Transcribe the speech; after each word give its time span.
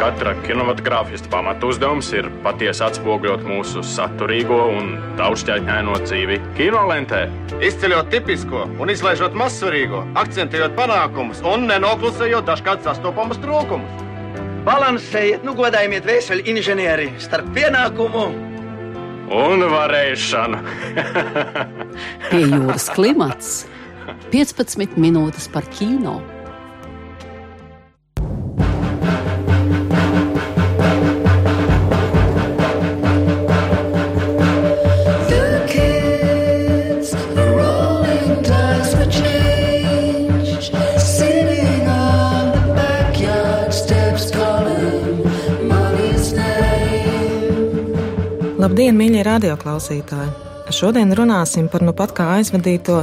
Katra 0.00 0.32
kinematogrāfista 0.46 1.28
pamatu 1.28 1.68
uzdevums 1.74 2.06
ir 2.16 2.30
patiesi 2.40 2.80
atspoguļot 2.86 3.42
mūsu 3.44 3.82
saturīgo 3.84 4.56
un 4.72 4.94
daudzšķaitņaino 5.18 5.98
dzīvi 6.06 6.38
kinolentē. 6.56 7.26
Izceļot 7.68 8.08
tipisko 8.14 8.62
un 8.80 8.94
izlaižot 8.94 9.36
mazsvarīgo, 9.36 10.00
akcentējot 10.22 10.72
panākumus 10.78 11.44
un 11.44 11.68
nenoklusējot 11.68 12.48
dažkārt 12.48 12.88
sastopamus 12.88 13.42
trūkumus. 13.44 14.00
Balansējiet, 14.64 15.44
nu 15.44 15.52
godājiet 15.60 16.08
vēseli 16.08 16.48
inženieri 16.48 17.10
starp 17.20 17.52
pienākumu 17.60 18.24
un 19.36 19.68
varēšanu. 19.76 20.64
Pie 22.32 22.44
jūras 22.46 22.88
klimats 22.96 23.54
15 24.32 24.96
minūtes 24.96 25.52
par 25.52 25.68
kino. 25.76 26.22
Labdien, 48.80 48.96
mīļie 48.96 49.22
radioklausītāji! 49.26 50.30
Šodien 50.72 51.10
runāsim 51.12 51.66
par 51.68 51.82
nu 51.84 51.92
pat 51.92 52.14
kā 52.16 52.30
aizvadīto 52.38 53.02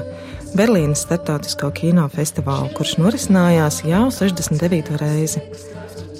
Berlīnas 0.57 1.03
starptautisko 1.05 1.69
kinofestivālu, 1.77 2.71
kurš 2.73 2.95
norisinājās 2.97 3.83
jau 3.85 4.07
69. 4.09 4.97
reizi. 4.97 5.43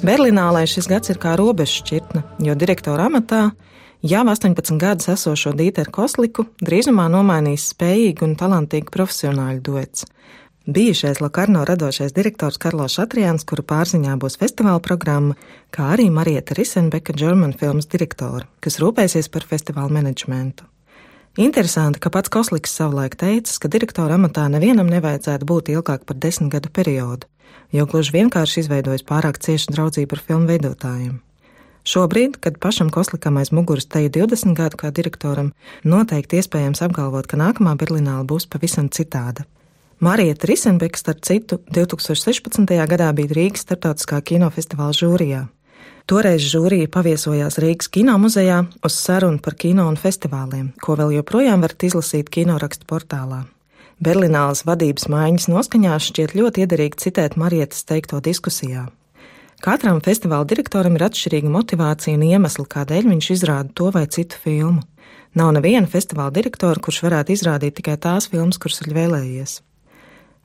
Berlīnālē 0.06 0.62
šis 0.70 0.86
gads 0.92 1.10
ir 1.10 1.18
kā 1.24 1.34
robeža 1.42 1.80
šķirtne, 1.80 2.22
jo 2.46 2.54
direktora 2.54 3.08
amatā 3.10 3.42
jau 4.06 4.22
18 4.30 4.78
gadus 4.78 5.10
esošo 5.16 5.56
Dīteru 5.58 5.90
Kosliku 5.90 6.46
drīzumā 6.62 7.08
nomainīs 7.10 7.72
spējīgu 7.74 8.30
un 8.30 8.38
talantīgu 8.38 8.94
profesionāļu 8.94 9.66
duets 9.72 10.06
bijušais 10.68 11.22
Lokarno 11.22 11.66
radošais 11.66 12.14
direktors 12.14 12.58
Karlo 12.58 12.88
Šatriāns, 12.92 13.46
kura 13.48 13.64
pārziņā 13.64 14.18
būs 14.20 14.38
festivāla 14.42 14.82
programma, 14.84 15.36
kā 15.72 15.94
arī 15.96 16.10
Marieta 16.12 16.58
Risenbeka, 16.58 17.16
German 17.16 17.54
filmas 17.58 17.88
direktore, 17.88 18.46
kas 18.60 18.80
rūpēsies 18.84 19.32
par 19.32 19.48
festivāla 19.48 19.90
menedžmentu. 20.00 20.68
Interesanti, 21.38 22.02
ka 22.02 22.10
pats 22.10 22.30
Kosliks 22.34 22.74
savulaik 22.74 23.16
teicis, 23.16 23.60
ka 23.62 23.70
direktora 23.72 24.18
amatā 24.18 24.48
nevienam 24.50 24.90
nevajadzētu 24.92 25.46
būt 25.46 25.70
ilgāk 25.76 26.04
par 26.10 26.18
desmit 26.18 26.52
gadu 26.52 26.72
periodu, 26.74 27.30
jo 27.72 27.86
gluži 27.86 28.16
vienkārši 28.18 28.64
izveidojas 28.66 29.06
pārāk 29.08 29.40
cieša 29.40 29.72
draudzība 29.76 30.18
ar 30.18 30.24
filmu 30.30 30.50
veidotājiem. 30.52 31.20
Šobrīd, 31.88 32.42
kad 32.44 32.58
pašam 32.60 32.90
Koslikam 32.92 33.38
aiz 33.40 33.54
muguras 33.56 33.86
te 33.88 34.02
ir 34.04 34.12
20 34.12 34.58
gadu 34.58 34.76
kā 34.82 34.90
direktoram, 34.92 35.54
noteikti 35.88 36.42
iespējams 36.42 36.82
apgalvot, 36.84 37.30
ka 37.32 37.40
nākamā 37.40 37.78
Berlīnāla 37.80 38.26
būs 38.28 38.50
pavisam 38.52 38.90
citāda. 38.92 39.46
Marija 40.00 40.36
Risenbeka, 40.44 40.98
starp 40.98 41.24
citu, 41.26 41.58
2016. 41.74 42.70
gadā 42.86 43.08
bija 43.18 43.34
Rīgas 43.34 43.64
starptautiskā 43.66 44.20
kinofestivāla 44.22 44.94
žūrijā. 44.94 45.40
Toreiz 46.06 46.44
žūrija 46.46 46.86
paviesojās 46.94 47.58
Rīgas 47.58 47.90
kino 47.90 48.14
muzejā 48.22 48.60
uz 48.86 48.94
sarunu 48.94 49.42
par 49.42 49.56
kino 49.58 49.88
un 49.90 49.98
festivāliem, 49.98 50.70
ko 50.86 51.00
vēl 51.00 51.16
joprojām 51.18 51.66
varat 51.66 51.88
izlasīt 51.90 52.30
kinorakstu 52.30 52.86
portālā. 52.86 53.48
Berlīnālas 53.98 54.68
vadības 54.70 55.10
maiņas 55.10 55.50
noskaņās 55.50 56.12
šķiet 56.12 56.36
ļoti 56.38 56.68
iederīgi 56.68 57.02
citēt 57.08 57.34
Marietas 57.42 57.82
teikto 57.90 58.22
diskusijā. 58.22 58.86
Katram 59.66 59.98
festivāla 60.06 60.46
direktoram 60.46 60.94
ir 61.00 61.08
atšķirīga 61.08 61.50
motivācija 61.50 62.20
un 62.20 62.28
iemesli, 62.28 62.68
kādēļ 62.70 63.10
viņš 63.16 63.32
izrāda 63.34 63.74
to 63.74 63.90
vai 63.96 64.06
citu 64.06 64.38
filmu. 64.44 64.86
Nav 65.34 65.56
neviena 65.58 65.90
festivāla 65.90 66.30
direktora, 66.38 66.78
kurš 66.78 67.02
varētu 67.08 67.34
izrādīt 67.34 67.82
tikai 67.82 67.98
tās 67.98 68.30
filmas, 68.30 68.62
kuras 68.62 68.86
ir 68.86 68.94
vēlējies. 68.94 69.64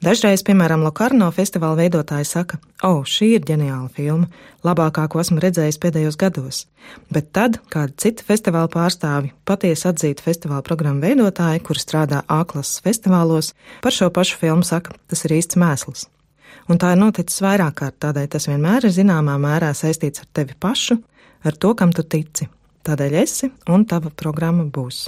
Dažreiz, 0.03 0.43
piemēram, 0.43 0.83
Lokarno 0.83 1.29
festivāla 1.31 1.77
veidotāji 1.79 2.27
saka, 2.27 2.57
o, 2.83 2.89
oh, 2.89 3.03
šī 3.07 3.37
ir 3.37 3.45
ģeniāla 3.47 3.87
filma, 3.95 4.27
labākā, 4.67 5.05
ko 5.07 5.21
esmu 5.23 5.39
redzējis 5.45 5.79
pēdējos 5.79 6.19
gados. 6.19 6.65
Bet 7.15 7.29
tad 7.39 7.61
kādi 7.71 7.95
citi 8.03 8.27
festivāla 8.27 8.67
pārstāvi, 8.73 9.31
patiesi 9.47 9.87
atzīti 9.93 10.27
festivāla 10.27 10.67
programmu 10.67 11.07
veidotāji, 11.07 11.63
kuri 11.63 11.85
strādā 11.85 12.25
A-klases 12.27 12.83
festivālos, 12.83 13.53
par 13.87 13.95
šo 13.95 14.11
pašu 14.11 14.43
filmu 14.43 14.67
saka, 14.67 14.99
tas 15.07 15.23
ir 15.23 15.39
īsts 15.39 15.61
mēsls. 15.63 16.09
Un 16.67 16.83
tā 16.83 16.97
ir 16.97 17.03
noticis 17.05 17.39
vairāk 17.47 17.79
kārt, 17.85 18.01
tādēļ 18.03 18.31
tas 18.35 18.51
vienmēr 18.51 18.91
ir 18.91 18.99
zināmā 18.99 19.39
mērā 19.39 19.71
saistīts 19.71 20.27
ar 20.27 20.33
tevi 20.35 20.59
pašu, 20.59 20.99
ar 21.47 21.55
to, 21.55 21.77
kam 21.79 21.95
tu 21.95 22.03
tici. 22.03 22.51
Tādēļ 22.83 23.21
esi 23.23 23.55
un 23.71 23.87
tava 23.87 24.11
programma 24.11 24.67
būs. 24.67 25.07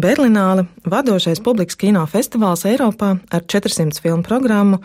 Berlināli 0.00 0.64
vadošais 0.88 1.42
publikas 1.44 1.76
kino 1.76 2.06
festivāls 2.08 2.62
Eiropā 2.64 3.10
ar 3.36 3.42
400 3.44 4.00
filmu 4.00 4.24
programmu 4.24 4.78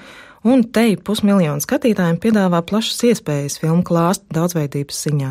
un 0.44 0.64
teju 0.76 1.00
pusmiljonu 1.08 1.64
skatītājiem 1.64 2.18
piedāvā 2.20 2.60
plašas 2.68 3.04
iespējas 3.12 3.56
filmu 3.62 3.86
klāstu 3.88 4.26
daudzveidības 4.36 4.98
ziņā. 5.06 5.30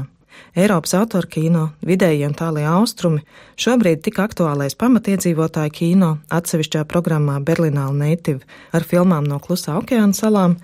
Eiropas 0.56 0.94
autora 0.96 1.28
kino, 1.28 1.64
vidēji 1.84 2.24
un 2.24 2.36
tālie 2.38 2.64
austrumi, 2.64 3.20
šobrīd 3.60 4.00
tik 4.06 4.20
aktuālais 4.22 4.76
pamatiedzīvotāju 4.80 5.74
kino 5.74 6.10
atsevišķā 6.32 6.86
programmā 6.88 7.36
Berlināla 7.44 7.92
Native 7.98 8.40
ar 8.72 8.86
filmām 8.88 9.26
no 9.28 9.40
Klusā 9.42 9.74
okeāna 9.82 10.16
salām, 10.16 10.54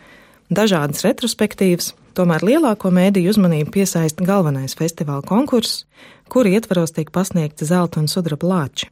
dažādas 0.49 1.05
retrospektīvas, 1.05 1.91
tomēr 2.17 2.47
lielāko 2.47 2.95
mēdīju 2.95 3.35
uzmanību 3.35 3.75
piesaista 3.77 4.25
galvenais 4.25 4.79
festivāla 4.79 5.27
konkurss, 5.29 5.85
kuri 6.33 6.57
ietvaros 6.57 6.97
tiek 6.97 7.13
pasniegti 7.13 7.69
zelta 7.69 8.01
un 8.01 8.09
sudraba 8.09 8.55
lāči. 8.55 8.89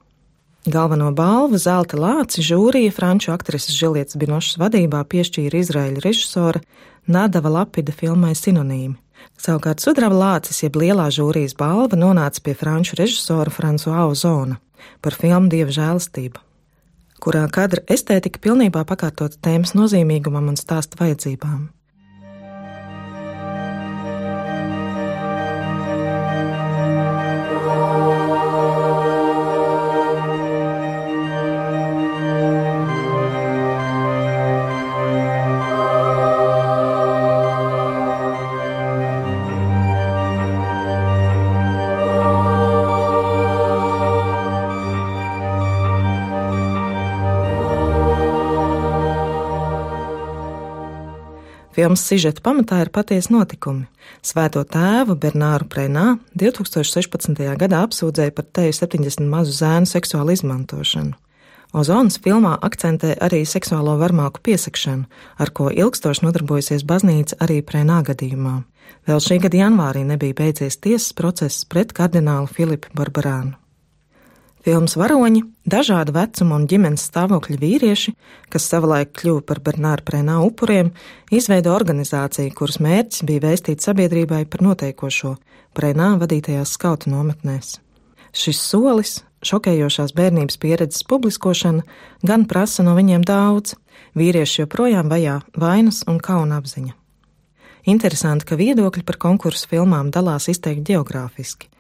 Galveno 0.67 1.13
balvu 1.15 1.59
Zelta 1.59 1.97
Lāci 1.97 2.43
žūrija 2.43 2.91
franču 2.93 3.31
aktrises 3.33 3.77
Žilietas 3.79 4.19
Binošas 4.19 4.59
vadībā 4.59 5.05
piešķīra 5.07 5.61
Izraēļa 5.63 6.03
režisora 6.03 6.63
Nadava 7.07 7.53
Lapida 7.61 7.95
filmai 7.95 8.35
Sinonīmi. 8.35 8.97
Savukārt 9.39 9.83
sudraba 9.83 10.19
lācis, 10.19 10.59
jeb 10.65 10.77
lielā 10.79 11.09
žūrijas 11.15 11.55
balva, 11.59 11.97
nonāca 11.97 12.43
pie 12.43 12.57
franču 12.59 12.99
režisora 12.99 13.55
Francoa 13.55 14.09
Ozona 14.11 14.59
par 15.03 15.15
filmu 15.15 15.51
Dieva 15.51 15.75
žēlastība, 15.75 16.43
kurā 17.23 17.47
kadra 17.55 17.83
estētika 17.91 18.43
pilnībā 18.43 18.85
pakārtot 18.87 19.39
tēmas 19.43 19.75
nozīmīgumam 19.79 20.51
un 20.53 20.59
stāsta 20.59 20.99
vajadzībām. 21.01 21.69
Filmas 51.78 52.03
sižeta 52.03 52.43
pamatā 52.43 52.81
ir 52.83 52.89
patiesi 52.91 53.31
notikumi. 53.31 53.84
Svēto 54.27 54.65
tēvu 54.66 55.15
Bernāru 55.22 55.69
Prēnā 55.71 56.16
2016. 56.34 57.39
gadā 57.61 57.84
apsūdzēja 57.87 58.34
par 58.34 58.49
teju 58.59 58.75
70 58.75 59.22
mazu 59.31 59.55
zēnu 59.55 59.87
seksuālu 59.87 60.34
izmantošanu. 60.34 61.15
Ozonas 61.78 62.19
filmā 62.25 62.56
akcentē 62.67 63.12
arī 63.22 63.44
seksuālo 63.47 63.94
varmāku 64.00 64.43
piesakšanu, 64.49 65.06
ar 65.38 65.55
ko 65.55 65.69
ilgstoši 65.70 66.26
nodarbojusies 66.26 66.82
baznīca 66.82 67.38
arī 67.47 67.61
Prēnā 67.62 68.00
gadījumā. 68.11 68.56
Vēl 69.06 69.23
šī 69.23 69.38
gada 69.47 69.62
janvārī 69.62 70.03
nebija 70.11 70.35
beidzies 70.43 70.82
tiesas 70.82 71.14
process 71.14 71.62
pret 71.62 71.94
kardinālu 71.94 72.50
Filipu 72.50 72.91
Barbarānu. 72.91 73.55
Filmas 74.69 74.99
varoņi, 75.00 75.47
dažāda 75.65 76.12
vecuma 76.12 76.59
un 76.59 76.67
ģimenes 76.69 77.06
stāvokļa 77.09 77.55
vīrieši, 77.56 78.12
kas 78.53 78.67
savulaik 78.69 79.15
kļuva 79.17 79.41
par 79.49 79.62
Bernāra 79.65 80.05
Prēnā 80.05 80.35
upuriem, 80.44 80.91
izveido 81.32 81.73
organizāciju, 81.73 82.53
kuras 82.59 82.76
mērķis 82.85 83.25
bija 83.25 83.47
vēstīt 83.47 83.81
sabiedrībai 83.81 84.43
par 84.44 84.67
notiekošo 84.67 85.32
Prēnā 85.73 86.11
vadītajās 86.20 86.75
skautu 86.76 87.09
nometnēs. 87.15 87.79
Šis 88.37 88.61
solis, 88.61 89.15
šokējošās 89.49 90.12
bērnības 90.12 90.61
pieredzes 90.61 91.09
publiskošana, 91.09 91.88
gan 92.29 92.44
prasa 92.44 92.85
no 92.85 92.93
viņiem 93.00 93.25
daudz, 93.25 93.73
vīrieši 94.20 94.67
joprojām 94.67 95.09
vajā 95.09 95.41
vainas 95.56 96.05
un 96.05 96.20
kauna 96.20 96.61
apziņa. 96.61 96.93
Interesanti, 97.88 98.44
ka 98.44 98.56
viedokļi 98.61 99.00
par 99.08 99.17
konkursu 99.17 99.69
filmām 99.70 100.11
dalās 100.12 100.50
izteikti 100.52 100.93
geogrāfiski. 100.93 101.70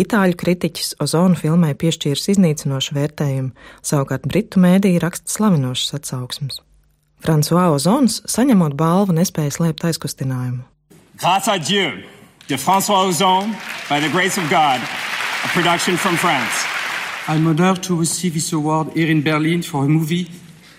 Itāļu 0.00 0.38
kritiķis 0.40 0.94
Ozonu 1.04 1.36
filmai 1.36 1.74
piešķīris 1.76 2.30
iznīcinošu 2.32 2.94
vērtējumu, 2.96 3.50
savukārt 3.84 4.24
britu 4.30 4.62
mēdīja 4.64 5.02
raksta 5.04 5.28
slavinošas 5.34 5.98
atsauksmes. 5.98 6.62
François 7.20 7.74
Ozons, 7.74 8.22
saņemot 8.24 8.78
balvu, 8.80 9.12
nespēja 9.18 9.58
slēpt 9.58 9.84
aizkustinājumu. 9.90 10.64
Grâce 11.20 11.52
à 11.52 11.58
Dieu, 11.58 12.00
de 12.48 12.56
François 12.56 13.04
Ozon, 13.04 13.52
By 13.90 14.00
the 14.00 14.08
Grace 14.08 14.38
of 14.40 14.48
God, 14.48 14.80
a 15.44 15.48
production 15.52 15.98
from 15.98 16.16
France. 16.16 16.64
I'm 17.28 17.46
honored 17.46 17.82
to 17.82 17.98
receive 17.98 18.32
this 18.32 18.54
award 18.54 18.96
here 18.96 19.10
in 19.10 19.20
Berlin 19.20 19.60
for 19.62 19.84
a 19.84 19.88
movie 19.88 20.30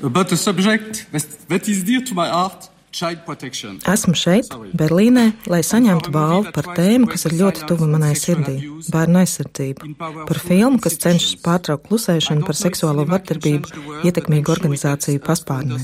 about 0.02 0.32
a 0.32 0.38
subject 0.38 1.06
that 1.12 1.70
is 1.70 1.84
dear 1.84 2.02
to 2.02 2.16
my 2.16 2.28
heart 2.30 2.70
Esmu 2.90 4.16
šeit, 4.18 4.50
Berlīnē, 4.74 5.26
lai 5.52 5.60
saņemtu 5.66 6.10
balvu 6.14 6.50
par 6.56 6.72
tēmu, 6.74 7.10
kas 7.12 7.28
ir 7.30 7.36
ļoti 7.38 7.68
tuva 7.70 7.86
manai 7.90 8.16
sirdī- 8.18 8.56
bērnu 8.94 9.22
aizsardzību. 9.22 9.92
Par 10.26 10.40
filmu, 10.42 10.80
kas 10.82 10.98
cenšas 10.98 11.36
pārtraukt 11.46 11.86
klusēšanu 11.88 12.46
par 12.46 12.58
seksuālo 12.58 13.06
vardarbību 13.06 14.04
ietekmīgu 14.10 14.54
organizāciju 14.56 15.22
paspārnē. 15.22 15.78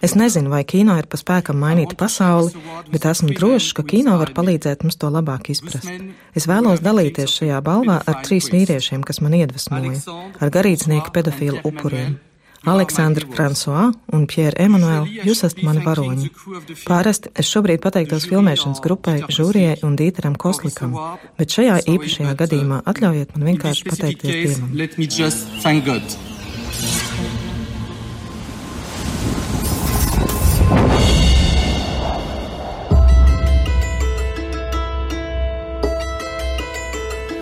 Es 0.00 0.14
nezinu, 0.14 0.48
vai 0.48 0.64
kino 0.64 0.96
ir 0.96 1.06
pa 1.06 1.16
spēkam 1.16 1.60
mainīt 1.60 1.96
pasauli, 1.96 2.54
bet 2.90 3.02
esmu 3.02 3.36
drošs, 3.36 3.74
ka 3.74 3.82
kino 3.82 4.16
var 4.18 4.32
palīdzēt 4.32 4.82
mums 4.82 4.96
to 4.96 5.10
labāk 5.12 5.50
izprast. 5.50 5.92
Es 6.34 6.46
vēlos 6.46 6.80
dalīties 6.80 7.36
šajā 7.36 7.60
balvā 7.60 8.02
ar 8.06 8.22
trīs 8.24 8.48
vīriešiem, 8.50 9.04
kas 9.04 9.20
man 9.20 9.32
iedvesmoja- 9.32 10.00
ar 10.40 10.50
garīdznieku 10.50 11.12
pedofīlu 11.12 11.60
upuriem. 11.64 12.25
Aleksandra 12.66 13.28
Fransuā 13.30 13.86
un 14.16 14.26
Pjēra 14.30 14.58
Emanuēla, 14.66 15.24
jūs 15.26 15.44
esat 15.46 15.62
mani 15.66 15.84
varoņi. 15.86 16.30
Pārasti 16.86 17.30
es 17.38 17.50
šobrīd 17.52 17.82
pateiktos 17.84 18.26
filmēšanas 18.30 18.82
grupai, 18.84 19.20
žūrijai 19.30 19.78
un 19.86 19.94
Dīteram 19.98 20.34
Koslikam, 20.40 20.96
bet 21.38 21.54
šajā 21.54 21.80
īpašajā 21.94 22.36
gadījumā 22.42 22.82
atļaujiet 22.90 23.36
man 23.36 23.50
vienkārši 23.52 23.90
pateikties 23.90 24.60
Dievam. 24.60 24.70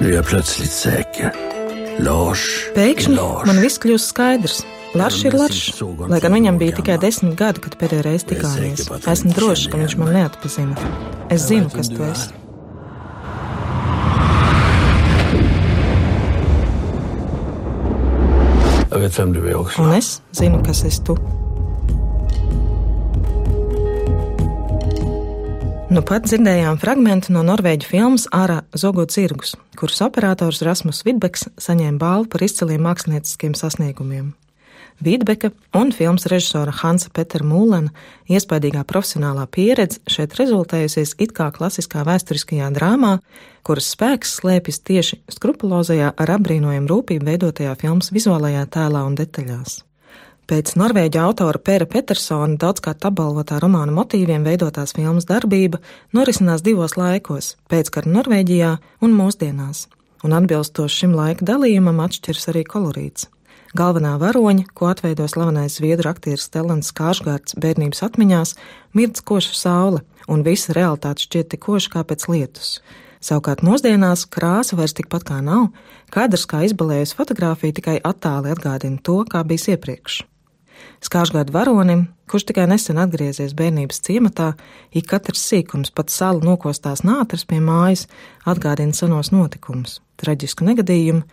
Nu 0.04 0.10
är 0.10 0.14
jag 0.14 0.26
plötsligt 0.26 0.72
säker. 0.72 1.32
Lars 1.98 2.42
Pēkšņi 2.74 3.14
Lars. 3.16 3.46
man 3.48 3.60
viss 3.62 3.80
kļūst 3.80 4.10
skaidrs. 4.12 4.58
Larš 4.94 5.24
ir 5.26 5.34
Larš, 5.34 5.60
lai 6.06 6.20
gan 6.22 6.36
viņam 6.36 6.58
bija 6.60 6.76
tikai 6.76 6.94
desmit 7.02 7.34
gadi, 7.38 7.58
kad 7.64 7.74
pēdējo 7.80 8.04
reizi 8.06 8.28
tikāmies. 8.30 8.86
Esmu 9.10 9.32
drošs, 9.34 9.66
ka 9.72 9.80
viņš 9.80 9.96
man 9.98 10.12
neatpazina. 10.14 10.90
Es 11.34 11.48
zinu, 11.48 11.66
kas 11.74 11.90
tu 11.90 12.04
esi. 12.06 12.30
Un 19.82 19.96
es 19.96 20.20
zinu, 20.38 20.62
kas 20.62 20.84
esi 20.86 21.02
tu. 21.02 21.18
Nu 25.90 26.02
pat 26.06 26.30
dzirdējām 26.30 26.78
fragment 26.82 27.26
no 27.34 27.42
norvēģu 27.46 27.90
filmas 27.90 28.28
Ārā 28.34 28.62
zogot 28.78 29.10
zirgus, 29.14 29.56
kuras 29.78 29.98
operators 30.06 30.62
Rasmus 30.62 31.02
Vidbeks 31.06 31.48
saņēma 31.58 31.98
balvu 31.98 32.30
par 32.30 32.46
izciliem 32.46 32.86
mākslinieciskiem 32.86 33.58
sasniegumiem. 33.58 34.32
Vidbeka 35.00 35.50
un 35.74 35.90
filmas 35.92 36.26
režisora 36.30 36.72
Hansa 36.72 37.10
Petera 37.12 37.44
Mūlena 37.44 37.90
iespaidīgā 38.30 38.84
profesionālā 38.86 39.46
pieredze 39.50 39.98
šeit 40.06 40.36
rezultējusies 40.38 41.16
it 41.18 41.34
kā 41.34 41.50
klasiskā 41.52 42.04
vēsturiskajā 42.06 42.70
drāmā, 42.76 43.16
kuras 43.66 43.90
spēks 43.94 44.36
slēpjas 44.38 44.78
tieši 44.86 45.18
skrupulozajā 45.34 46.12
ar 46.14 46.36
apbrīnojumu 46.36 46.90
rūpību 46.92 47.26
veidotajā 47.32 47.74
filmas 47.80 48.12
vizuālajā 48.14 48.68
tēlā 48.70 49.02
un 49.08 49.18
detaļās. 49.18 49.82
Pēc 50.44 50.74
norvēģa 50.76 51.22
autora 51.24 51.58
Pēra 51.58 51.86
Petersona 51.88 52.58
daudzkārt 52.60 53.06
apbalvotā 53.08 53.56
romāna 53.62 53.94
motīviem 53.96 54.44
veidotās 54.44 54.92
filmas 54.92 55.24
darbība 55.24 55.80
norisinās 56.12 56.62
divos 56.62 56.98
laikos- 57.00 57.56
pēckara 57.72 58.12
Norvēģijā 58.16 58.76
un 59.00 59.16
mūsdienās, 59.20 59.86
un 60.22 60.30
atbilstoši 60.30 60.98
šim 61.00 61.14
laika 61.16 61.44
dalījumam 61.44 62.04
atšķiras 62.04 62.52
arī 62.52 62.64
kolorīts. 62.64 63.26
Galvenā 63.74 64.12
varoņa, 64.22 64.68
ko 64.70 64.86
atveido 64.86 65.24
slavenais 65.26 65.80
zviedru 65.80 66.06
aktieris 66.12 66.44
Stelans 66.46 66.92
Kārsgārds 66.94 67.56
bērnības 67.58 68.04
atmiņās, 68.06 68.52
mirdz 68.94 69.22
koša 69.26 69.56
saule, 69.58 70.02
un 70.30 70.44
visa 70.46 70.76
realitāte 70.76 71.24
šķiet 71.24 71.48
tik 71.50 71.64
koša 71.64 71.90
kā 71.90 72.04
pēc 72.06 72.28
lietus. 72.30 72.68
Savukārt 73.18 73.64
mūsdienās 73.66 74.28
krāsa 74.30 74.78
vairs 74.78 74.94
tikpat 74.94 75.24
kā 75.26 75.40
nav, 75.42 75.72
kadrs 76.14 76.44
kā 76.46 76.60
izbalējusi 76.68 77.16
fotografija 77.18 77.74
tikai 77.74 77.96
attāli 77.98 78.52
atgādina 78.54 79.02
to, 79.02 79.16
kā 79.26 79.42
bijis 79.42 79.66
iepriekš. 79.74 80.20
Skāršgādu 81.02 81.50
varonim, 81.56 82.04
kurš 82.30 82.46
tikai 82.52 82.68
nesen 82.70 83.00
atgriezies 83.02 83.56
bērnības 83.58 83.98
ciematā, 84.06 84.52
ik 84.94 85.08
katrs 85.10 85.42
sīkums, 85.48 85.90
pat 85.90 86.14
salu 86.14 86.46
nokostās 86.46 87.02
nātris 87.02 87.42
pie 87.42 87.58
mājas, 87.58 88.06
atgādina 88.46 88.94
senos 88.94 89.32
notikumus, 89.34 89.98
traģisku 90.22 90.68
negadījumu, 90.70 91.26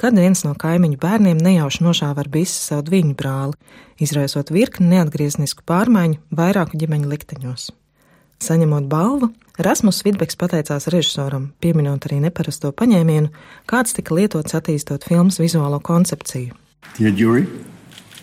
kad 0.00 0.16
viens 0.18 0.44
no 0.46 0.52
kaimiņu 0.58 1.00
bērniem 1.02 1.40
nejauši 1.42 1.84
nošāva 1.86 2.24
ar 2.24 2.30
bisi 2.32 2.58
savu 2.58 2.86
dviņu 2.90 3.16
brāli, 3.18 3.56
izraisot 4.02 4.52
virkni 4.54 4.90
neatgrieznisku 4.92 5.64
pārmaiņu 5.68 6.20
vairāku 6.36 6.78
ģimeņu 6.80 7.10
likteņos. 7.12 7.70
Saņemot 8.42 8.88
balvu, 8.92 9.30
Rasmus 9.56 10.02
Vidbeks 10.04 10.36
pateicās 10.36 10.90
režisoram, 10.92 11.48
pieminot 11.64 12.04
arī 12.04 12.18
neparasto 12.26 12.68
paņēmienu, 12.76 13.30
kāds 13.70 13.96
tika 13.96 14.12
lietots 14.18 14.56
attīstot 14.58 15.06
filmas 15.08 15.40
vizuālo 15.40 15.80
koncepciju. 15.80 16.52
Jury, 17.00 17.46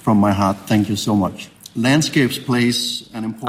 heart, 0.05 0.69
so. 0.95 1.17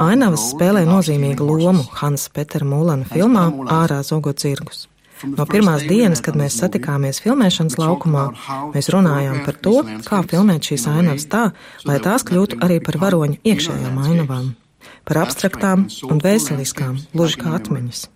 Ainavas 0.01 0.47
spēlē 0.49 0.81
nozīmīgu 0.89 1.45
lomu 1.45 1.85
Hansa 1.99 2.33
Petera 2.33 2.65
Mūlana 2.65 3.05
filmā 3.05 3.45
Ārā 3.69 4.01
zogot 4.01 4.41
zirgus. 4.41 4.87
No 5.33 5.45
pirmās 5.49 5.85
dienas, 5.87 6.21
kad 6.25 6.37
mēs 6.39 6.57
satikāmies 6.61 7.21
filmēšanas 7.23 7.77
laukumā, 7.81 8.25
mēs 8.75 8.91
runājām 8.93 9.41
par 9.47 9.57
to, 9.65 9.75
kā 10.05 10.21
filmēt 10.29 10.69
šīs 10.69 10.87
ainavas 10.91 11.27
tā, 11.31 11.45
lai 11.87 11.97
tās 12.03 12.25
kļūtu 12.27 12.61
arī 12.65 12.81
par 12.83 12.99
varoņu 13.01 13.39
iekšējām 13.41 14.01
ainavām, 14.05 14.51
par 15.07 15.23
abstraktām 15.25 15.87
un 16.09 16.21
vēseliskām, 16.21 16.99
gluži 17.15 17.41
kā 17.41 17.55
atmiņas. 17.59 18.09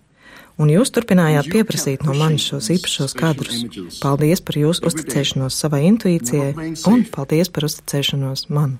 Un 0.60 0.68
jūs 0.68 0.90
turpinājāt 0.92 1.46
pieprasīt 1.48 2.02
no 2.04 2.12
manis 2.18 2.44
šos 2.50 2.68
īpašos 2.74 3.14
kadrus. 3.16 3.62
Paldies 4.02 4.42
par 4.44 4.58
jūsu 4.60 4.84
uzticēšanos 4.90 5.56
savai 5.56 5.86
intuīcijai 5.88 6.74
un 6.90 7.06
paldies 7.08 7.48
par 7.48 7.64
uzticēšanos 7.70 8.50
man. 8.52 8.76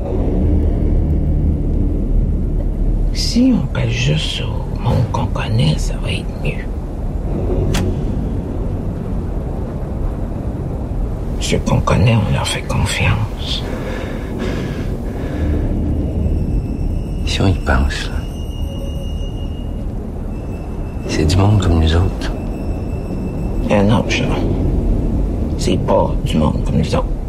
Thank 0.00 0.40
you 0.40 0.49
Si 3.20 3.52
on 3.54 3.66
passe 3.66 3.90
juste 3.90 4.40
au 4.40 4.80
monde 4.80 5.04
qu'on 5.12 5.26
connaît, 5.26 5.76
ça 5.76 5.92
va 6.02 6.10
être 6.10 6.24
mieux. 6.42 6.64
Ceux 11.38 11.58
qu'on 11.58 11.80
connaît, 11.80 12.16
on 12.16 12.32
leur 12.32 12.46
fait 12.46 12.62
confiance. 12.62 13.62
Si 17.26 17.42
on 17.42 17.46
y 17.48 17.58
pense, 17.58 18.08
là, 18.08 18.16
c'est 21.06 21.26
du 21.26 21.36
monde 21.36 21.60
comme 21.60 21.78
nous 21.78 21.94
autres. 21.94 22.32
Et 23.68 23.82
non, 23.82 24.02
ça, 24.08 24.24
c'est 25.58 25.78
pas 25.86 26.10
du 26.24 26.38
monde 26.38 26.64
comme 26.64 26.78
nous 26.78 26.94
autres. 26.96 27.19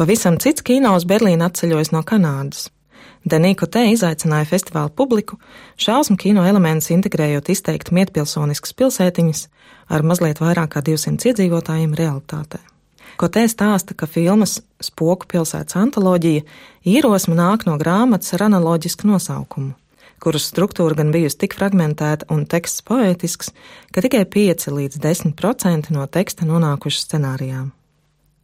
Pavisam 0.00 0.38
cits 0.40 0.62
kino 0.64 0.94
uz 0.96 1.04
Berlīnu 1.04 1.44
atceļojas 1.44 1.90
no 1.92 2.00
Kanādas. 2.08 2.70
Denīko 3.28 3.66
te 3.68 3.82
izaicināja 3.92 4.46
festivāla 4.48 4.88
publiku, 4.96 5.36
šausmu 5.76 6.14
kino 6.16 6.40
elementus 6.48 6.88
integrējot 6.94 7.50
izteikti 7.52 7.92
mietpilsoniskas 7.98 8.72
pilsētiņas 8.78 9.42
ar 9.92 10.06
mazliet 10.08 10.38
vairāk 10.40 10.70
kā 10.72 10.80
200 10.86 11.28
iedzīvotājiem 11.28 11.92
realitātē. 11.98 12.62
Ko 13.20 13.28
te 13.28 13.42
stāsta, 13.44 13.92
ka 13.92 14.08
filmas 14.08 14.62
Spoku 14.80 15.28
pilsētas 15.28 15.76
antoloģija 15.76 16.46
ierosme 16.88 17.36
nāk 17.36 17.66
no 17.68 17.74
grāmatas 17.76 18.32
ar 18.38 18.46
analoģisku 18.46 19.10
nosaukumu, 19.10 19.74
kuras 20.16 20.46
struktūra 20.48 20.96
gan 21.02 21.12
bijusi 21.12 21.42
tik 21.42 21.58
fragmentēta 21.58 22.30
un 22.32 22.46
teksts 22.48 22.86
poētisks, 22.88 23.52
ka 23.92 24.00
tikai 24.08 24.24
5 24.24 24.72
līdz 24.78 25.04
10% 25.04 25.92
no 25.92 26.08
teksta 26.08 26.48
nonākuši 26.48 27.04
scenārijām. 27.04 27.68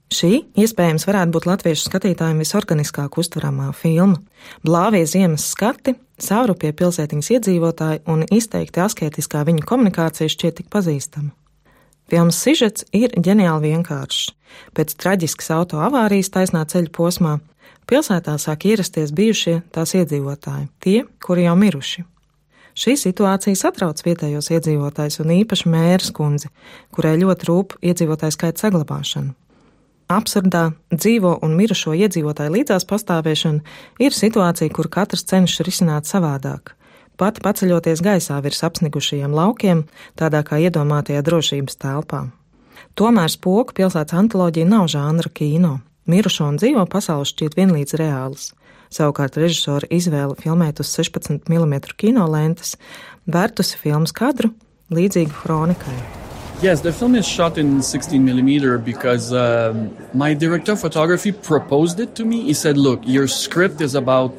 Šī 0.06 0.44
iespējams 0.54 1.02
varētu 1.08 1.34
būt 1.34 1.46
latviešu 1.48 1.88
skatītājiem 1.88 2.38
visorganiskāk 2.38 3.16
uztveramā 3.18 3.72
filma. 3.75 4.20
Blāvie 4.62 5.02
ziemas 5.02 5.48
skati, 5.50 5.96
saurupie 6.22 6.70
pilsētiņas 6.78 7.30
iedzīvotāji 7.34 8.04
un 8.12 8.22
izteikti 8.30 8.84
asketiskā 8.84 9.42
viņu 9.48 9.66
komunikācija 9.66 10.30
šķiet 10.30 10.60
tik 10.60 10.68
pazīstama. 10.70 11.32
Filmas 12.06 12.38
sižets 12.38 12.86
ir 12.94 13.10
ģeniāli 13.18 13.72
vienkāršs. 13.72 14.28
Pēc 14.78 14.94
traģiskas 14.94 15.50
auto 15.56 15.80
avārijas 15.82 16.30
taisnā 16.30 16.62
ceļa 16.70 16.92
posmā 16.94 17.32
pilsētā 17.90 18.36
sāk 18.38 18.68
ierasties 18.70 19.10
bijušie 19.10 19.56
tās 19.75 19.96
iedzīvotāji, 19.98 20.68
tie, 20.78 21.00
kuri 21.18 21.48
jau 21.48 21.56
miruši. 21.58 22.04
Šī 22.76 22.94
situācija 23.00 23.58
satrauc 23.58 23.98
vietējos 24.06 24.52
iedzīvotājus 24.54 25.18
un 25.25 25.34
īpaši 25.40 25.72
mērs 25.72 26.12
kundzi, 26.14 26.52
kurai 26.94 27.16
ļoti 27.18 27.50
rūp 27.50 27.75
iedzīvotāju 27.82 28.36
skaita 28.36 28.66
saglabāšana. 28.66 29.34
Absurdā 30.06 30.70
dzīvo 30.94 31.32
un 31.42 31.56
mirušo 31.58 31.90
iedzīvotāju 31.98 32.52
līdzās 32.54 32.84
pastāvēšana 32.86 34.04
ir 34.06 34.14
situācija, 34.14 34.70
kur 34.70 34.86
katrs 34.86 35.26
cenšas 35.26 35.64
risināt 35.66 36.06
savādāk. 36.06 36.76
Pat 37.18 37.40
paceļoties 37.42 38.02
gaisā 38.04 38.36
virs 38.44 38.62
apsnigušajiem 38.68 39.32
laukiem, 39.34 39.86
tādā 40.14 40.44
kā 40.46 40.60
iedomātajā 40.62 41.25
drošības 41.26 41.80
telpā. 41.82 42.26
Tomēr 42.94 43.32
spoku 43.32 43.75
pilsētas 43.76 44.14
antoloģija 44.20 44.68
nav 44.68 44.86
žanra 44.92 45.32
kino. 45.32 45.80
Mirušo 46.06 46.46
un 46.52 46.60
dzīvo 46.60 46.84
pasaules 46.92 47.32
šķiet 47.34 47.56
vienlīdz 47.58 47.96
reāls. 47.98 48.52
Savukārt 48.94 49.40
režisora 49.40 49.88
izvēle 49.90 50.36
filmēt 50.38 50.78
uz 50.84 50.92
16 50.94 51.50
mm 51.50 51.96
kino 51.98 52.28
lentes 52.30 52.76
vērtusi 53.26 53.82
filmas 53.82 54.14
kadru 54.14 54.52
līdzīgu 54.94 55.34
kronikai. 55.42 56.15
Yes, 56.62 56.80
the 56.80 56.90
film 56.90 57.14
is 57.14 57.28
shot 57.28 57.58
in 57.58 57.82
16 57.82 58.25
millimeter 58.25 58.78
because 58.78 59.30
um, 59.30 59.94
my 60.14 60.32
director 60.32 60.72
of 60.72 60.80
photography 60.80 61.30
proposed 61.30 62.00
it 62.00 62.14
to 62.14 62.25
me. 62.25 62.44
He 62.44 62.54
said, 62.54 62.78
"Look, 62.78 63.02
your 63.04 63.28
script 63.28 63.82
is 63.82 63.94
about 63.94 64.32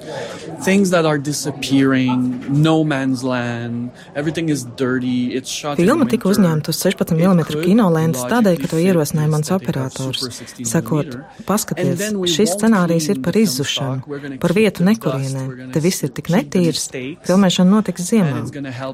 things 0.65 0.89
that 0.89 1.05
are 1.05 1.19
disappearing, 1.19 2.41
no 2.49 2.83
man's 2.83 3.23
land. 3.23 3.91
Everything 4.15 4.49
is 4.49 4.63
dirty. 4.63 5.35
It's 5.35 5.51
shot." 5.51 5.77
Filma 5.77 6.09
tika 6.09 6.25
uzņemta 6.31 6.73
uz 6.73 6.81
16 6.81 7.13
mm 7.13 7.43
kinolentes 7.61 8.25
tādēļ, 8.25 8.57
ka 8.63 8.71
to 8.73 8.81
ierosināja 8.81 9.29
mans 9.35 9.53
operators, 9.53 10.41
sakot, 10.65 11.19
paskaties, 11.45 12.01
šis 12.33 12.57
scenārijs 12.57 13.11
ir 13.13 13.21
par 13.21 13.37
izzušanu, 13.37 14.39
par 14.41 14.57
vietu 14.57 14.89
nekurienē. 14.89 15.69
Te 15.69 15.85
viss 15.85 16.01
ir 16.01 16.17
tik 16.17 16.33
netīrs. 16.33 16.89
Filmēšana 17.29 17.77
notiks 17.77 18.09
ziemā. 18.09 18.41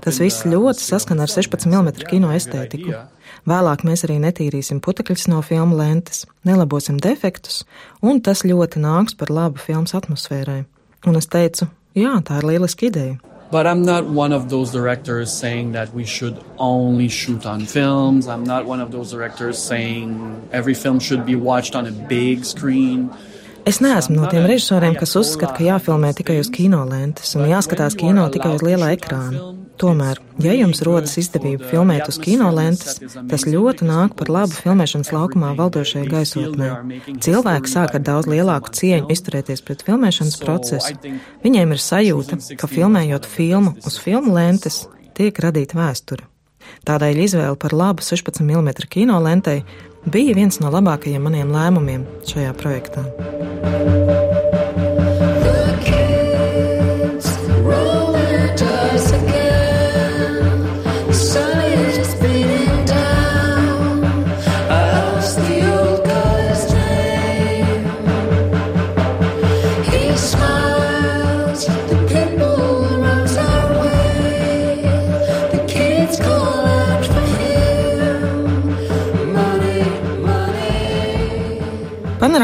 Tas 0.03 0.19
viss 0.19 0.43
ļoti 0.43 0.83
saskana 0.91 1.23
ar 1.23 1.31
16 1.31 1.71
mm 1.71 2.09
kino 2.11 2.35
estētiku. 2.35 2.99
Vēlāk 3.49 3.83
mēs 3.87 4.05
arī 4.07 4.19
netīrīsim 4.23 4.79
putekļus 4.83 5.27
no 5.31 5.41
filmu 5.45 5.77
lentes, 5.79 6.23
nelabosim 6.47 6.99
defektus, 7.03 7.63
un 8.01 8.21
tas 8.23 8.45
ļoti 8.47 8.81
nāks 8.83 9.17
par 9.17 9.33
labu 9.33 9.59
filmas 9.59 9.95
atmosfērai. 9.97 10.63
Un 11.07 11.19
es 11.19 11.27
teicu, 11.27 11.67
jā, 11.97 12.15
tā 12.23 12.39
ir 12.39 12.49
lieliska 12.53 12.87
ideja. 12.87 13.19
But 13.53 13.67
I'm 13.67 13.83
not 13.83 14.05
one 14.05 14.33
of 14.33 14.49
those 14.49 14.71
directors 14.71 15.31
saying 15.31 15.73
that 15.73 15.93
we 15.93 16.05
should 16.05 16.43
only 16.57 17.07
shoot 17.07 17.45
on 17.45 17.67
films. 17.67 18.27
I'm 18.27 18.43
not 18.43 18.65
one 18.65 18.81
of 18.81 18.91
those 18.91 19.11
directors 19.11 19.59
saying 19.59 20.49
every 20.51 20.73
film 20.73 20.99
should 20.99 21.23
be 21.23 21.35
watched 21.35 21.75
on 21.75 21.85
a 21.85 21.91
big 21.91 22.45
screen. 22.45 23.11
Es 23.65 23.79
neesmu 23.79 24.17
no 24.17 24.27
tiem 24.27 24.43
režisoriem, 24.49 24.95
kas 24.99 25.15
uzskata, 25.15 25.53
ka 25.55 25.63
jāfilmē 25.63 26.09
tikai 26.17 26.35
uz 26.41 26.49
kinolentes 26.51 27.31
un 27.39 27.47
jāskatās 27.47 27.95
kino 27.95 28.25
tikai 28.33 28.57
uz 28.57 28.63
lielā 28.65 28.89
ekrāna. 28.97 29.53
Tomēr, 29.79 30.19
ja 30.43 30.53
jums 30.53 30.83
rodas 30.85 31.15
izdevība 31.17 31.69
filmēt 31.71 32.09
uz 32.11 32.19
kinolentes, 32.21 32.99
tas 33.31 33.45
ļoti 33.47 33.87
nāk 33.87 34.17
par 34.19 34.29
labu 34.35 34.53
filmēšanas 34.53 35.13
laukumā 35.15 35.53
valdošajai 35.57 36.11
gaisotnē. 36.11 36.69
Cilvēki 37.23 37.71
sāk 37.71 37.95
ar 37.97 38.03
daudz 38.05 38.29
lielāku 38.29 38.73
cieņu 38.77 39.09
izturēties 39.15 39.63
pret 39.65 39.81
filmēšanas 39.87 40.37
procesu. 40.43 40.99
Viņiem 41.45 41.73
ir 41.73 41.81
sajūta, 41.87 42.39
ka 42.59 42.69
filmējot 42.69 43.25
filmu 43.31 43.73
uz 43.81 43.97
filmu 44.03 44.35
lentes, 44.37 44.83
tiek 45.17 45.39
radīta 45.39 45.79
vēsture. 45.79 46.27
Tādēļ 46.87 47.23
izvēle 47.25 47.57
par 47.59 47.75
labu 47.75 48.05
16 48.05 48.43
mm 48.43 48.75
kinolentei 48.91 49.63
bija 50.05 50.35
viens 50.37 50.59
no 50.63 50.71
labākajiem 50.73 51.27
maniem 51.27 51.51
lēmumiem 51.53 52.07
šajā 52.27 52.55
projektā. 52.59 53.07
Thank 53.63 53.87
you. 53.87 54.02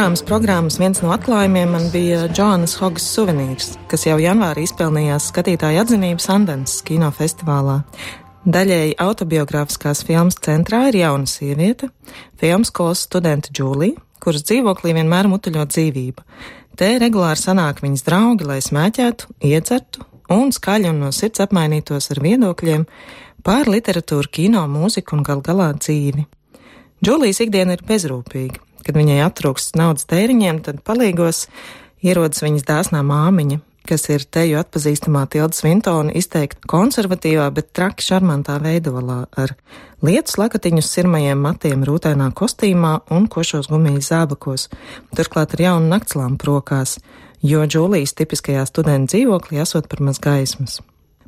Panorāmas 0.09 0.25
programmas 0.25 0.75
viens 0.81 0.99
no 1.03 1.11
atklājumiem 1.13 1.69
man 1.69 1.83
bija 1.93 2.23
Džonas 2.33 2.71
Hogas 2.79 3.03
suvenīrs, 3.13 3.67
kas 3.91 4.07
jau 4.07 4.15
janvārī 4.17 4.63
izpelnījās 4.65 5.27
skatītāju 5.29 5.83
atzinību 5.83 6.23
Sandens 6.23 6.79
kinofestivālā. 6.87 7.75
Daļēji 8.41 8.95
autobiogrāfiskās 9.05 9.99
filmas 10.07 10.39
centrā 10.41 10.79
ir 10.89 10.95
jauna 11.03 11.29
sieviete, 11.29 11.91
filmas 12.41 12.71
skolas 12.71 13.03
studente 13.05 13.53
Džūlija, 13.53 14.01
kuras 14.17 14.47
dzīvoklī 14.49 14.95
vienmēr 14.97 15.29
mutuļo 15.29 15.67
dzīvība. 15.75 16.25
Te 16.73 16.89
regulāri 17.03 17.37
sanāk 17.43 17.83
viņas 17.85 18.05
draugi, 18.07 18.47
lai 18.49 18.57
smēķētu, 18.65 19.29
iedzertu 19.51 20.07
un 20.33 20.49
skaļi 20.55 20.89
un 20.89 21.03
no 21.03 21.11
sirds 21.13 21.43
apmainītos 21.45 22.09
ar 22.15 22.23
viedokļiem 22.25 22.87
par 23.45 23.69
literatūru, 23.69 24.33
kino, 24.39 24.65
mūziku 24.73 25.19
un 25.19 25.21
gal 25.29 25.45
galā 25.45 25.69
dzīvi. 25.77 26.25
Džūlijas 27.05 27.43
ikdiena 27.45 27.77
ir 27.77 27.85
bezrūpīga. 27.85 28.65
Kad 28.85 28.97
viņai 28.97 29.19
attrūkst 29.25 29.79
naudas 29.79 30.07
tēriņiem, 30.09 30.61
tad 30.65 30.83
palīgos 30.87 31.47
ierodas 32.05 32.43
viņas 32.45 32.67
dāsnā 32.67 33.01
māmiņa, 33.05 33.59
kas 33.89 34.05
ir 34.11 34.25
teju 34.29 34.59
atpazīstamā 34.61 35.25
Tilda 35.33 35.55
Svintona 35.55 36.13
izteikti 36.17 36.69
konservatīvā, 36.69 37.47
bet 37.55 37.71
traki 37.75 38.05
šarmantā 38.05 38.59
veidolā 38.63 39.23
ar 39.39 39.55
lietus 40.05 40.37
lakatiņu 40.41 40.83
sirmajiem 40.85 41.41
matiem 41.43 41.85
rūtēnā 41.87 42.29
kostīmā 42.37 42.93
un 43.15 43.25
košos 43.31 43.71
gumijas 43.71 44.11
zābakos, 44.13 44.69
turklāt 45.17 45.57
ar 45.57 45.65
jaunu 45.65 45.91
naktslāmpu 45.95 46.51
rokās, 46.51 46.99
jo 47.41 47.65
Džūlijas 47.65 48.15
tipiskajā 48.19 48.67
studentu 48.69 49.15
dzīvoklī 49.15 49.63
esot 49.65 49.89
par 49.91 50.05
maz 50.05 50.21
gaismas. 50.23 50.79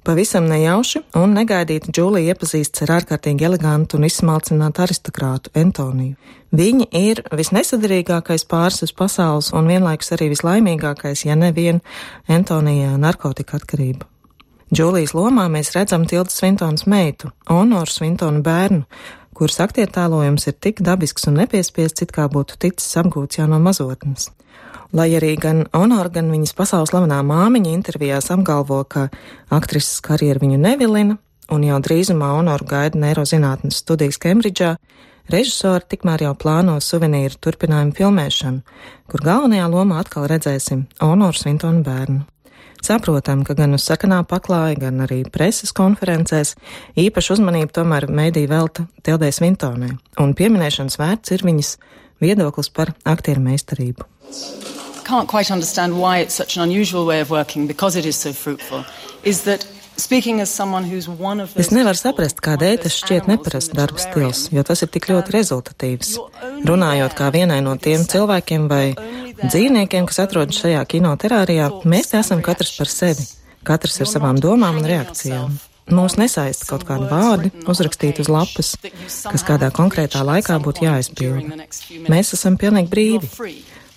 Pavisam 0.02 0.48
nejauši 0.50 1.04
un 1.22 1.36
negaidīti 1.38 1.92
Džūlija 1.94 2.34
iepazīstas 2.34 2.88
ar 2.88 2.96
ārkārtīgi 2.96 3.46
elegantu 3.46 4.00
un 4.00 4.08
izsmalcinātu 4.08 4.82
aristokrātu 4.82 5.52
Antoniju. 5.62 6.16
Viņi 6.58 6.88
ir 6.98 7.22
visnesadarīgākais 7.30 8.48
pāris 8.50 8.82
uz 8.88 8.96
pasaules 8.98 9.52
un 9.54 9.70
vienlaikus 9.70 10.10
arī 10.18 10.32
vislaimīgākais, 10.34 11.22
ja 11.28 11.38
nevien 11.38 11.84
Antonijā 12.26 12.96
narkotika 12.98 13.62
atkarība. 13.62 14.10
Džūlijas 14.74 15.14
lomā 15.14 15.46
mēs 15.54 15.70
redzam 15.78 16.10
Tilda 16.10 16.34
Svintons 16.34 16.88
meitu, 16.90 17.30
Honoru 17.52 17.94
Svintonu 17.94 18.42
bērnu, 18.42 18.88
kuras 19.38 19.62
aktiertēlojums 19.62 20.50
ir 20.50 20.58
tik 20.58 20.82
dabisks 20.82 21.30
un 21.30 21.38
nepiespiests, 21.44 22.02
it 22.02 22.18
kā 22.18 22.26
būtu 22.26 22.58
ticis 22.58 22.98
apgūts 22.98 23.38
jau 23.38 23.46
no 23.52 23.62
mazotnes. 23.62 24.32
Lai 24.92 25.08
arī 25.16 25.38
gan 25.40 25.64
Honora, 25.72 26.10
gan 26.12 26.28
viņas 26.34 26.52
pasaules 26.58 26.92
slavenā 26.92 27.22
māmiņa 27.24 27.70
intervijās 27.72 28.26
apgalvo, 28.34 28.82
ka 28.84 29.06
aktrises 29.48 30.02
karjeru 30.04 30.44
viņu 30.44 30.58
nevilina, 30.60 31.16
un 31.48 31.64
jau 31.64 31.78
drīzumā 31.80 32.34
Honora 32.36 32.68
gaida 32.68 33.00
neirozinātnes 33.00 33.80
studijas 33.86 34.20
Kembridžā, 34.20 34.74
režisori 35.32 35.88
tikmēr 35.94 36.26
jau 36.28 36.34
plāno 36.36 36.76
suvenīru 36.84 37.40
turpinājumu 37.40 37.96
filmēšanu, 38.02 38.62
kur 39.08 39.24
galvenajā 39.24 39.72
lomā 39.72 40.04
atkal 40.04 40.28
redzēsim 40.28 40.84
Honoru 41.00 41.40
Svintonu 41.40 41.88
bērnu. 41.88 42.28
Saprotam, 42.84 43.46
ka 43.48 43.56
gan 43.56 43.78
uz 43.78 43.88
sakanā 43.88 44.26
paklāja, 44.28 44.76
gan 44.90 45.06
arī 45.06 45.22
preses 45.32 45.72
konferencēs 45.78 46.58
īpašu 47.00 47.38
uzmanību 47.38 47.78
tomēr 47.80 48.10
mēdī 48.12 48.44
velta 48.52 48.90
Tildē 49.06 49.32
Svintonē, 49.32 49.94
un 50.20 50.36
pieminēšanas 50.36 51.00
vērts 51.00 51.38
ir 51.38 51.46
viņas 51.48 51.76
viedoklis 52.20 52.74
par 52.76 52.92
aktieru 53.08 53.46
meistarību 53.46 54.11
can't 55.04 55.28
quite 55.28 55.52
understand 55.52 55.98
why 56.00 56.20
it's 56.20 56.36
such 56.36 56.58
an 56.58 56.64
unusual 56.64 57.06
way 57.06 57.20
of 57.22 57.30
working 57.30 57.68
because 57.68 57.96
it 57.96 58.06
is 58.06 58.16
so 58.16 58.34
fruitful 58.34 58.86
is 59.24 59.44
that 59.44 59.66
Es 60.02 61.70
nevaru 61.70 61.98
saprast, 62.00 62.40
kādēļ 62.42 62.78
tas 62.82 62.96
šķiet 63.04 63.28
neparasts 63.30 63.76
darba 63.76 64.02
stils, 64.02 64.48
jo 64.50 64.64
tas 64.66 64.82
ir 64.82 64.90
tik 64.90 65.10
ļoti 65.12 65.36
rezultatīvs. 65.36 66.14
Runājot 66.66 67.14
kā 67.20 67.28
vienai 67.36 67.60
no 67.62 67.76
tiem 67.78 68.08
cilvēkiem 68.10 68.66
vai 68.72 68.96
dzīvniekiem, 69.44 70.08
kas 70.10 70.24
atrodas 70.24 70.58
šajā 70.64 70.82
kinoterārijā, 70.96 71.70
mēs 71.86 72.16
esam 72.18 72.42
katrs 72.42 72.74
par 72.80 72.90
sevi, 72.90 73.28
katrs 73.68 74.02
ar 74.02 74.10
savām 74.10 74.42
domām 74.42 74.80
un 74.82 74.90
reakcijām. 74.90 75.60
Mūs 75.92 76.16
nesaista 76.18 76.70
kaut 76.70 76.86
kādi 76.88 77.10
vārdi, 77.12 77.52
uzrakstīti 77.70 78.24
uz 78.24 78.30
lapas, 78.32 78.76
kas 79.28 79.46
kādā 79.46 79.70
konkrētā 79.76 80.22
laikā 80.24 80.58
būtu 80.64 80.86
jāizpilda. 80.88 81.68
Mēs 82.10 82.34
esam 82.38 82.58
pilnīgi 82.62 82.90
brīvi. 82.90 83.28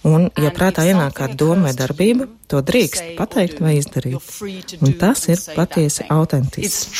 Un, 0.04 0.26
ja 0.36 0.50
prātā 0.52 0.84
ienāk 0.84 1.14
kāda 1.16 1.36
doma 1.40 1.70
vai 1.70 1.72
darbība, 1.76 2.26
to 2.52 2.60
drīkst 2.60 3.14
pateikt 3.16 3.62
vai 3.64 3.78
izdarīt. 3.78 4.74
Un 4.84 4.92
tas 5.00 5.22
ir 5.32 5.40
patiesi 5.56 6.04
autentisks. 6.12 6.90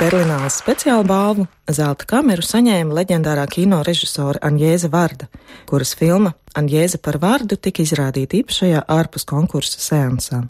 Berlīnālas 0.00 0.56
speciālu 0.62 1.04
balvu 1.06 1.44
zelta 1.68 2.08
kameru 2.08 2.44
saņēma 2.44 2.96
leģendārā 3.00 3.44
kino 3.52 3.82
režisora 3.84 4.40
Anjēza 4.48 4.88
Varda, 4.92 5.28
kuras 5.68 5.92
filma 5.98 6.32
Anjēza 6.56 7.02
par 7.04 7.20
vārdu 7.20 7.60
tika 7.60 7.84
izrādīta 7.84 8.40
īpašajā 8.40 8.86
ārpus 8.96 9.28
konkursa 9.28 9.82
seansā. 9.84 10.46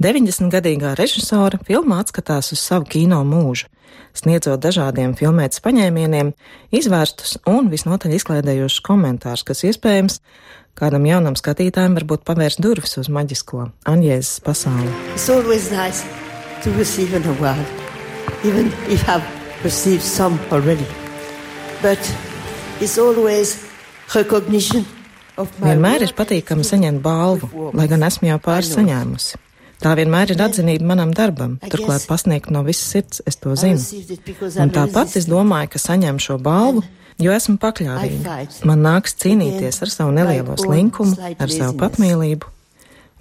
90-gadīgā 0.00 0.94
režisore 0.96 1.60
filmā 1.66 2.00
atskatās 2.00 2.54
uz 2.54 2.60
savu 2.62 2.86
kino 2.88 3.18
mūžu, 3.28 3.68
sniedzot 4.16 4.62
dažādiem 4.64 5.12
filmētas 5.18 5.60
paņēmieniem, 5.64 6.32
izvērstus 6.72 7.36
un 7.50 7.68
visnotaļ 7.72 8.14
izklaidējošus 8.16 8.80
komentārus, 8.86 9.44
kas 9.44 9.60
iespējams 9.68 10.22
kādam 10.80 11.04
jaunam 11.04 11.36
skatītājam 11.36 11.98
varbūt 11.98 12.24
pavērs 12.24 12.56
durvis 12.64 12.96
uz 12.96 13.10
maģisko 13.12 13.66
Anjēzes 13.90 14.40
pasauli. 14.46 14.88
Nice 15.70 16.04
award, 16.64 17.66
even 18.44 18.72
if 18.88 19.08
I've 19.08 19.24
received 19.64 20.02
some 20.02 20.40
already. 20.50 20.86
But 21.82 22.00
it's 22.80 22.98
always 22.98 23.58
recognition 24.14 24.84
Vienmēr 25.40 26.02
ir 26.04 26.10
patīkami 26.12 26.64
saņemt 26.68 27.00
balvu, 27.00 27.70
lai 27.72 27.86
gan 27.88 28.02
esmu 28.04 28.28
jau 28.28 28.40
pāris 28.44 28.74
saņēmusi. 28.74 29.38
Tā 29.80 29.94
vienmēr 29.96 30.34
ir 30.34 30.40
atzinība 30.44 30.84
manam 30.92 31.12
darbam, 31.16 31.56
turklāt 31.72 32.04
pasniegt 32.08 32.50
no 32.52 32.60
visas 32.66 32.90
sirds, 32.92 33.22
es 33.28 33.38
to 33.40 33.54
zinu. 33.56 33.80
Un 34.60 34.72
tāpat 34.74 35.16
es 35.16 35.28
domāju, 35.30 35.70
ka 35.72 35.80
saņem 35.80 36.20
šo 36.20 36.36
balvu, 36.44 36.84
jo 37.20 37.32
esmu 37.32 37.56
pakļāvīga. 37.62 38.36
Man 38.68 38.84
nāks 38.84 39.16
cīnīties 39.22 39.80
ar 39.80 39.92
savu 39.92 40.12
nelielo 40.16 40.58
slinkumu, 40.60 41.16
ar 41.32 41.52
savu 41.52 41.78
patmīlību. 41.80 42.52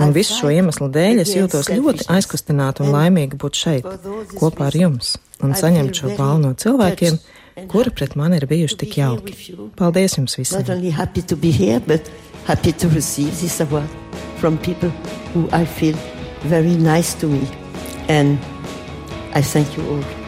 Un 0.03 0.13
visu 0.15 0.35
šo 0.35 0.51
iemeslu 0.55 0.87
dēļ 0.95 1.23
es 1.23 1.33
jūtos 1.35 1.71
ļoti 1.71 2.07
aizkustināta 2.11 2.83
un 2.85 2.93
laimīga 2.95 3.39
būt 3.39 3.63
šeit, 3.63 3.89
kopā 4.35 4.69
ar 4.69 4.79
jums, 4.79 5.15
un 5.43 5.55
saņemt 5.55 5.95
šo 5.95 6.13
balvu 6.19 6.43
no 6.43 6.53
cilvēkiem, 6.59 7.19
kuri 7.71 7.91
pret 7.95 8.15
mani 8.19 8.39
ir 8.39 8.47
bijuši 8.51 8.79
tik 8.83 8.99
jauki. 8.99 9.35
Paldies 9.79 10.19
jums 10.19 10.39
visiem! 10.39 10.63
Happy 12.49 12.71
to 12.71 12.87
receive 12.89 13.29
this 13.39 13.59
award 13.61 13.85
from 14.39 14.57
people 14.57 14.89
who 15.33 15.47
I 15.51 15.65
feel 15.65 15.93
very 16.41 16.75
nice 16.75 17.13
to 17.15 17.27
me. 17.27 17.48
And 18.08 18.39
I 19.34 19.41
thank 19.41 19.77
you 19.77 19.88
all. 19.88 20.18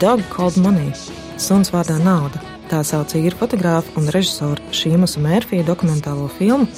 Dog 0.00 0.20
Called 0.36 0.56
Money- 0.56 0.92
Suns 1.44 1.72
vārdā 1.74 1.96
nauda. 1.98 2.38
Tā 2.70 2.84
sauc 2.86 3.10
īru 3.18 3.34
fotogrāfu 3.34 3.96
un 3.98 4.04
režisoru 4.14 4.62
Šīmusa 4.70 5.18
Mērfija 5.18 5.64
dokumentālo 5.66 6.28
filmu, 6.30 6.68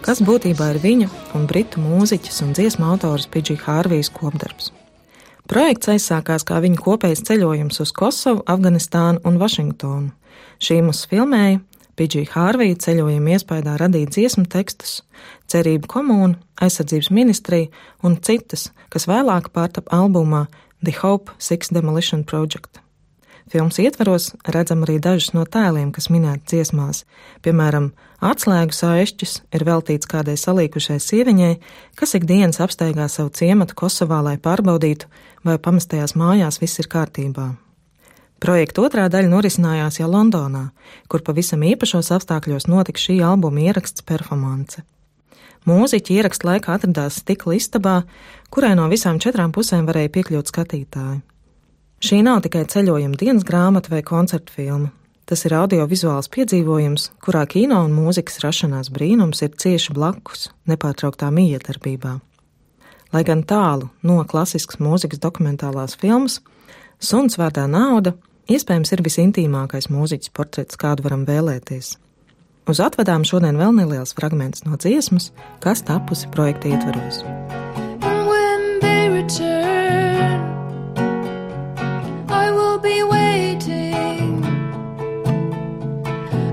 kas 0.00 0.22
būtībā 0.24 0.70
ir 0.72 0.78
viņa 0.80 1.08
un 1.36 1.44
britu 1.46 1.76
mūziķis 1.76 2.40
un 2.40 2.54
dziesmu 2.56 2.86
autors 2.88 3.26
Pidžī 3.28 3.58
Hārvijas 3.60 4.08
kopdarbs. 4.08 4.70
Projekts 5.46 5.92
aizsākās 5.92 6.46
kā 6.48 6.56
viņa 6.64 6.80
kopējs 6.80 7.20
ceļojums 7.28 7.82
uz 7.84 7.92
Kosovu, 7.92 8.40
Afganistānu 8.46 9.20
un 9.28 9.36
Vašingtonu. 9.36 10.10
Šīmus 10.58 11.04
filmēja, 11.10 11.60
Pidžī 12.00 12.24
Hārvija 12.32 12.80
ceļojuma 12.80 13.36
iespējā 13.36 13.76
radīja 13.76 14.08
dziesmu 14.08 14.46
tekstus, 14.48 15.02
cerību 15.52 15.84
komūnu, 15.84 16.40
aizsardzības 16.56 17.12
ministriju 17.12 17.68
un 18.02 18.16
citas, 18.24 18.70
kas 18.88 19.04
vēlāk 19.04 19.52
pārtapa 19.52 20.00
albumā 20.00 20.46
The 20.84 20.94
Hope 21.02 21.30
Six 21.38 21.68
Demolition 21.68 22.24
Project. 22.24 22.80
Filmas 23.50 23.80
ietvaros 23.82 24.30
redzam 24.46 24.84
arī 24.86 25.00
dažus 25.02 25.32
no 25.34 25.42
tēliem, 25.44 25.90
kas 25.92 26.06
minēti 26.08 26.54
dziesmās. 26.54 27.02
Piemēram, 27.44 27.90
atslēgu 28.22 28.72
sāešķis 28.72 29.34
ir 29.58 29.64
veltīts 29.66 30.08
kādai 30.08 30.36
salīkušai 30.38 31.00
sieviņai, 31.02 31.50
kas 31.98 32.14
ikdienas 32.16 32.62
apsteigā 32.62 33.08
savu 33.10 33.32
ciematu 33.34 33.74
Kosovā, 33.76 34.22
lai 34.24 34.36
pārbaudītu, 34.38 35.10
vai 35.44 35.58
pamestajās 35.58 36.14
mājās 36.14 36.60
viss 36.62 36.80
ir 36.80 36.88
kārtībā. 36.88 37.50
Projekta 38.40 38.86
otrā 38.86 39.08
daļa 39.12 39.28
norisinājās 39.34 40.00
jau 40.00 40.08
Londonā, 40.08 40.70
kur 41.12 41.20
pavisam 41.26 41.66
īpašos 41.66 42.08
apstākļos 42.16 42.70
notika 42.72 43.02
šī 43.02 43.18
albuma 43.26 43.66
ieraksts 43.66 44.06
performance. 44.06 44.80
Mūziķi 45.68 46.16
ieraksta 46.16 46.48
laikā 46.48 46.76
atradās 46.78 47.18
stikla 47.20 47.58
istabā, 47.58 47.96
kurai 48.52 48.72
no 48.78 48.86
visām 48.92 49.18
četrām 49.20 49.52
pusēm 49.52 49.84
varēja 49.88 50.12
piekļūt 50.14 50.52
skatītāji. 50.52 51.20
Šī 52.00 52.22
nav 52.24 52.40
tikai 52.46 52.64
ceļojuma 52.64 53.18
dienas 53.20 53.44
grāmata 53.44 53.92
vai 53.92 54.00
koncerta 54.06 54.54
filma. 54.54 54.88
Tas 55.28 55.44
ir 55.46 55.54
audiovizuāls 55.54 56.30
piedzīvojums, 56.32 57.10
kurā 57.22 57.44
kino 57.46 57.84
un 57.84 57.92
mūzikas 57.94 58.40
rašanās 58.42 58.88
brīnums 58.90 59.44
ir 59.44 59.52
cieši 59.52 59.92
blakus, 59.94 60.48
nepārtrauktā 60.66 61.28
miedarbībā. 61.30 62.16
Lai 63.12 63.22
gan 63.26 63.44
tālu 63.44 63.90
no 64.06 64.16
klasiskas 64.24 64.80
mūzikas 64.82 65.20
dokumentālās 65.22 65.94
filmas, 66.00 66.40
Suns 67.00 67.38
vārdā 67.40 67.62
nauda 67.64 68.12
iespējams 68.52 68.90
ir 68.92 69.00
visintīmākais 69.06 69.88
mūziķis 69.88 70.32
portrets, 70.36 70.76
kādu 70.76 71.06
varam 71.06 71.22
vēlēties. 71.24 71.94
Uz 72.68 72.80
atvadām 72.82 73.24
šodien 73.24 73.56
vēl 73.60 73.72
neliels 73.76 74.12
fragments 74.16 74.64
no 74.66 74.76
dziesmas, 74.76 75.30
kas 75.64 75.82
tapusi 75.86 76.28
projekta 76.34 76.68
they 78.80 79.08
return. 79.08 80.40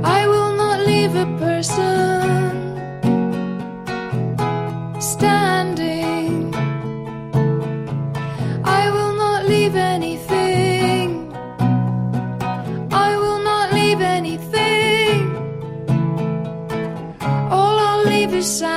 I 0.03 0.27
will 0.27 0.55
not 0.55 0.85
leave 0.87 1.15
a 1.15 1.25
person 1.39 1.96
decide 18.47 18.76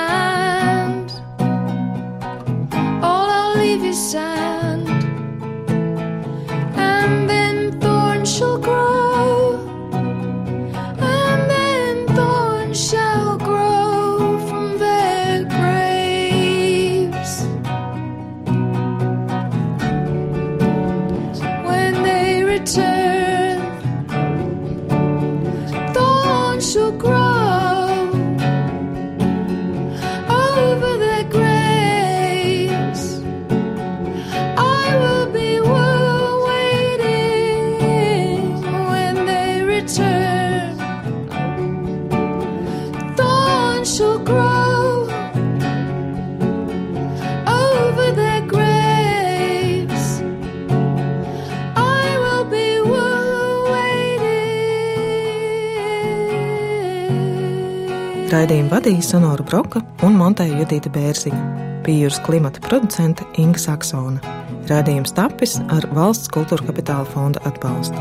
Raidījumu 58.41 58.71
vadīja 58.73 59.05
Sonora 59.05 59.45
Broka 59.45 59.83
un 60.07 60.15
montēja 60.17 60.63
Judita 60.63 60.89
Bērziņa, 60.95 61.41
pīļus 61.85 62.23
klimata 62.25 62.63
producente 62.65 63.27
Inga 63.43 63.61
Saksona. 63.61 64.33
Raidījums 64.71 65.13
tapis 65.13 65.59
ar 65.69 65.85
valsts 65.93 66.33
kultūra 66.33 66.65
kapitāla 66.71 67.05
fonda 67.13 67.45
atbalstu. 67.51 68.01